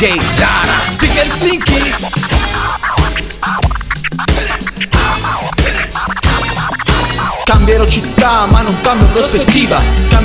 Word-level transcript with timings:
DJ 0.00 0.18
Zara. 0.32 0.80
Speaker 0.92 1.26
Slinky. 1.26 1.92
Cambierò 7.44 7.84
città 7.84 8.46
ma 8.46 8.62
non 8.62 8.80
cambio 8.80 9.06
prospettiva 9.08 9.78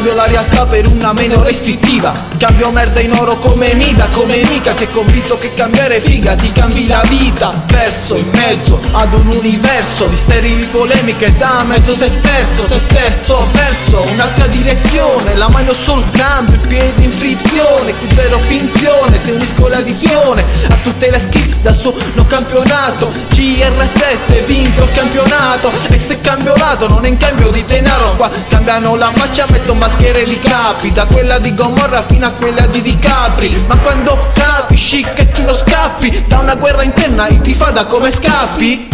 Cambio 0.06 0.22
la 0.22 0.30
realtà 0.30 0.68
per 0.68 0.86
una 0.86 1.14
meno 1.14 1.42
restrittiva. 1.42 2.14
Cambio 2.38 2.70
merda 2.70 3.00
in 3.00 3.12
oro 3.14 3.38
come 3.38 3.74
Mida, 3.74 4.08
come 4.14 4.44
mica 4.48 4.76
Che 4.76 4.92
convinto 4.92 5.40
che 5.40 5.56
cambiare 5.56 6.00
figa. 6.00 6.36
Ti 6.36 6.52
cambi 6.52 6.86
la 6.86 7.02
vita 7.08 7.64
Verso 7.66 8.16
in 8.16 8.28
mezzo 8.28 8.80
ad 8.92 9.12
un 9.16 9.26
universo 9.26 10.06
Di 10.06 10.16
sterili 10.16 10.64
polemiche 10.66 11.36
da 11.38 11.64
mezzo 11.66 11.96
sesterzo 11.96 12.68
Sesterzo 12.68 13.48
verso 13.54 14.02
un'altra 14.02 14.46
direzione. 14.46 15.36
La 15.38 15.50
mano 15.50 15.74
sul 15.74 16.08
cambio, 16.12 16.54
il 16.54 16.68
piede 16.68 17.02
in 17.02 17.12
frizione 17.12 17.96
Qui 17.96 18.08
zero 18.14 18.38
finzione, 18.38 19.20
se 19.24 19.32
unisco 19.32 19.68
l'addizione 19.68 20.44
A 20.70 20.76
tutte 20.84 21.10
le 21.10 21.18
skills 21.18 21.56
da 21.66 21.74
sono 21.74 22.26
campionato. 22.28 23.12
GR7 23.32 24.46
vinco 24.46 24.84
il 24.84 24.90
campionato. 24.92 25.72
E 25.90 25.98
se 25.98 26.20
cambio 26.20 26.56
lato 26.56 26.88
non 26.88 27.04
è 27.06 27.08
in 27.08 27.18
cambio 27.18 27.50
di 27.50 27.66
denaro. 27.66 28.14
Qua 28.16 28.30
cambiano 28.48 28.96
la 28.96 29.12
faccia, 29.12 29.48
metto 29.50 29.74
maschere 29.96 30.22
e 30.22 30.26
li 30.26 30.40
capi 30.40 30.92
Da 30.92 31.06
quella 31.06 31.40
di 31.40 31.54
Gomorra 31.54 32.04
fino 32.04 32.28
a 32.28 32.32
quella 32.32 32.66
di 32.68 32.82
Dicapri 32.82 33.64
Ma 33.68 33.78
quando 33.78 34.18
capisci 34.34 35.06
che 35.14 35.30
tu 35.32 35.44
non 35.44 35.56
scappi 35.56 36.26
Da 36.28 36.40
una 36.40 36.56
guerra 36.56 36.84
interna 36.84 37.28
intifada 37.28 37.86
come 37.86 38.12
scappi 38.12 38.94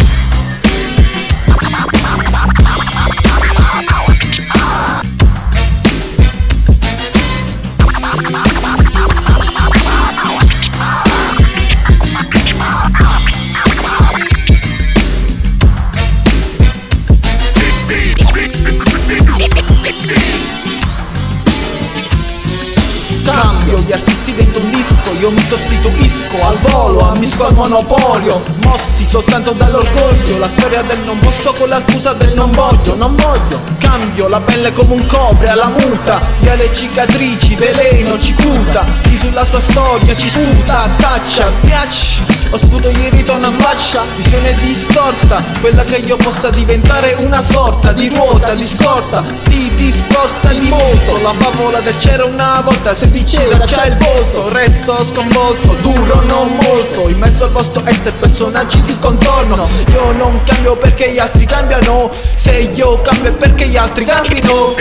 artisti 24.32 24.34
dentro 24.34 24.60
un 24.60 24.70
disco, 24.70 25.14
io 25.20 25.30
mi 25.30 25.46
sostituisco 25.46 26.40
al 26.42 26.58
volo, 26.58 27.10
ammisco 27.10 27.46
al 27.46 27.54
monopolio. 27.54 28.42
Mossi 28.62 29.06
soltanto 29.08 29.52
dall'orgoglio, 29.52 30.38
la 30.38 30.48
storia 30.48 30.82
del 30.82 31.00
non 31.04 31.18
posso 31.18 31.52
con 31.52 31.68
la 31.68 31.80
scusa 31.80 32.12
del 32.14 32.34
non 32.34 32.50
voglio, 32.50 32.96
non 32.96 33.14
voglio. 33.14 33.60
Cambio 33.78 34.28
la 34.28 34.40
pelle 34.40 34.72
come 34.72 34.94
un 34.94 35.06
copre 35.06 35.48
alla 35.48 35.68
multa, 35.68 36.20
via 36.40 36.54
le 36.54 36.72
cicatrici, 36.72 37.54
veleno, 37.56 38.18
cicuta 38.18 38.86
Chi 39.02 39.18
sulla 39.18 39.44
sua 39.44 39.60
storia 39.60 40.16
ci 40.16 40.28
sputa, 40.28 40.88
taccia, 40.96 41.50
piaci 41.60 42.22
Ho 42.50 42.56
sputo 42.56 42.90
gli 42.90 43.08
ritorno 43.10 43.48
a 43.48 43.52
faccia, 43.52 44.02
visione 44.16 44.54
distorta 44.54 45.44
Quella 45.60 45.84
che 45.84 45.96
io 45.96 46.16
possa 46.16 46.48
diventare 46.48 47.16
una 47.18 47.42
sorta 47.42 47.92
di 47.92 48.08
ruota, 48.08 48.54
di 48.54 48.66
scorta. 48.66 49.22
Si 49.46 49.70
discosta 49.74 50.48
di 50.48 50.60
molto, 50.60 50.71
la 51.22 51.32
favola 51.34 51.80
del 51.80 51.96
c'era 51.98 52.24
una 52.24 52.60
volta 52.62 52.94
Se 52.94 53.10
diceva 53.10 53.56
c'è 53.58 53.86
il 53.86 53.96
volto, 53.96 54.48
resto 54.48 55.06
sconvolto 55.06 55.74
Duro 55.74 56.20
non 56.22 56.56
molto, 56.56 57.08
in 57.08 57.18
mezzo 57.18 57.44
al 57.44 57.52
vostro 57.52 57.82
essere 57.86 58.12
personaggi 58.12 58.82
di 58.82 58.98
contorno. 58.98 59.68
Io 59.92 60.12
non 60.12 60.42
cambio 60.44 60.76
perché 60.76 61.12
gli 61.12 61.18
altri 61.18 61.46
cambiano 61.46 62.10
Se 62.34 62.70
io 62.74 63.00
cambio 63.00 63.30
è 63.30 63.32
perché 63.34 63.68
gli 63.68 63.76
altri 63.76 64.04
cambino 64.04 64.74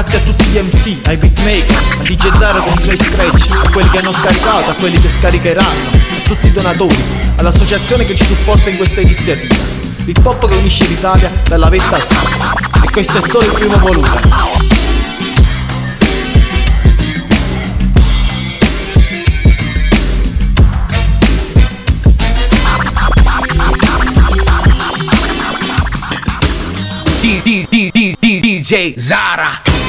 Grazie 0.00 0.18
a 0.18 0.22
tutti 0.22 0.44
gli 0.44 0.58
MC, 0.58 1.08
ai 1.08 1.16
beatmaker, 1.16 1.76
a 1.98 2.02
DJ 2.04 2.38
Zara 2.38 2.60
con 2.60 2.72
i 2.78 2.82
suoi 2.84 2.96
scratch, 2.96 3.50
a 3.50 3.68
quelli 3.68 3.90
che 3.90 3.98
hanno 3.98 4.12
scaricato, 4.12 4.70
a 4.70 4.74
quelli 4.74 4.96
che 5.00 5.08
scaricheranno, 5.08 5.90
a 5.90 6.20
tutti 6.22 6.46
i 6.46 6.52
donatori, 6.52 6.94
all'associazione 7.34 8.04
che 8.04 8.14
ci 8.14 8.22
supporta 8.22 8.70
in 8.70 8.76
questa 8.76 9.00
iniziativa. 9.00 9.56
L'hip 10.04 10.24
hop 10.24 10.46
che 10.46 10.54
unisce 10.54 10.86
l'Italia 10.86 11.32
dalla 11.48 11.68
vetta 11.68 11.96
al 11.96 12.06
campo. 12.06 12.86
E 12.86 12.90
questo 12.92 13.18
è 13.18 13.28
solo 13.28 13.44
il 13.44 13.52
primo 13.54 13.76
volume. 13.78 14.08
D- 27.42 27.66
D- 27.68 28.16
D- 28.20 28.40
DJ 28.40 28.96
Zara 28.96 29.87